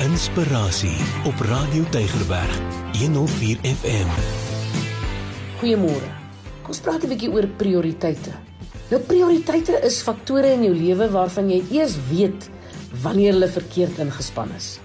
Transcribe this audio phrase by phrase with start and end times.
[0.00, 0.96] Inspirasie
[1.28, 2.54] op Radio Tygerberg
[2.96, 4.08] 104 FM.
[5.60, 6.08] Goeiemôre.
[6.62, 8.32] Kom ons praat 'n bietjie oor prioriteite.
[8.88, 12.48] Nou prioriteite is faktore in jou lewe waarvan jy eers weet
[13.02, 14.80] wanneer hulle verkeerd ingespan is.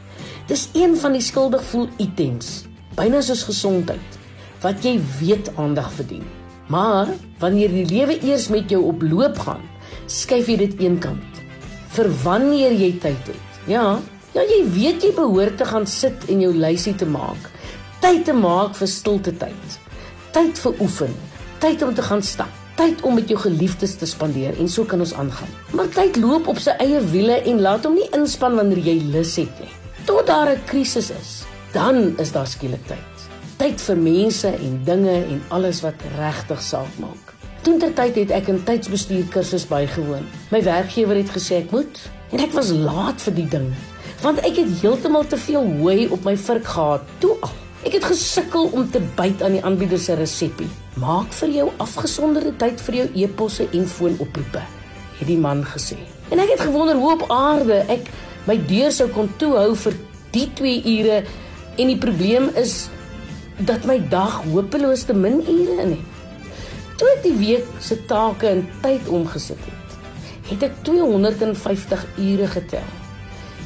[0.47, 4.19] Dis een van die skuldig voel items, byna soos gesondheid,
[4.61, 6.25] wat jy weet aandag verdien.
[6.67, 7.07] Maar
[7.39, 9.63] wanneer die lewe eers met jou op loop gaan,
[10.07, 11.31] skuif jy dit eenkant.
[11.87, 13.39] Vir wanneer jy tyd het.
[13.67, 14.01] Ja,
[14.35, 17.45] Ja, jy weet jy behoort te gaan sit en jou lysie te maak.
[18.03, 19.77] Tyd te maak vir stilte tyd.
[20.35, 21.13] Tyd vir oefen.
[21.63, 22.51] Tyd om te gaan stap.
[22.75, 25.53] Tyd om met jou geliefdes te spandeer en so kan ons aangaan.
[25.71, 29.37] Maar tyd loop op sy eie wiele en laat hom nie inspann wanneer jy lus
[29.39, 29.71] het nie.
[30.03, 31.31] Tot daar 'n krisis is,
[31.71, 33.15] dan is daar skielik tyd.
[33.57, 37.33] Tyd vir mense en dinge en alles wat regtig saak maak.
[37.63, 40.27] Toentertyd het ek 'n tydsbestuur kursus bygewoon.
[40.51, 43.73] My werkgewer het gesê ek moet en ek was laat vir die ding
[44.25, 47.03] want ek het heeltemal te veel hooi op my vurk gehad.
[47.21, 47.53] Toe al.
[47.85, 50.69] Ek het gesukkel om te byt aan die aanbieder se resepie.
[50.97, 54.63] Maak vir jou afgesonderde tyd vir jou e-posse en foonoproepe,
[55.19, 55.99] het die man gesê.
[56.33, 58.09] En ek het gewonder hoe op aarde ek
[58.49, 59.99] my deur sou kon toehou vir
[60.33, 61.21] die 2 ure
[61.77, 62.87] en die probleem is
[63.69, 66.43] dat my dag hopeloos te min ure in het.
[66.97, 69.97] Toe ek die week se take in tyd omgesit het,
[70.49, 73.04] het ek 250 ure getel.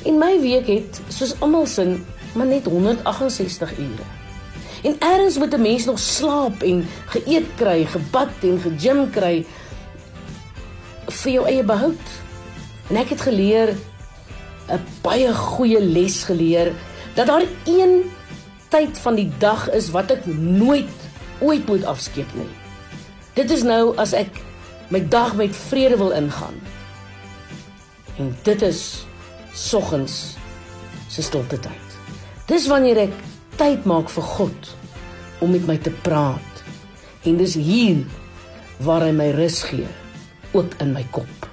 [0.05, 4.05] En my week het soos almal sin maar net 168 ure.
[4.83, 9.45] En eers moet 'n mens nog slaap en geëet kry, gebad en gegym kry
[11.07, 12.05] vir jou eie behoud.
[12.89, 13.75] En ek het geleer
[14.69, 16.73] 'n baie goeie les geleer
[17.13, 18.11] dat daar een
[18.69, 20.95] tyd van die dag is wat ek nooit
[21.39, 22.49] ooit moet afskeep nie.
[23.33, 24.41] Dit is nou as ek
[24.87, 26.55] my dag met vrede wil ingaan.
[28.17, 29.05] En dit is
[29.53, 30.37] soggens
[31.09, 31.97] se stilte tyd.
[32.49, 33.15] Dis wanneer ek
[33.59, 34.71] tyd maak vir God
[35.43, 36.63] om met my te praat.
[37.27, 38.05] En dis hier
[38.85, 39.87] waar hy my rus gee,
[40.55, 41.48] ook in my kop.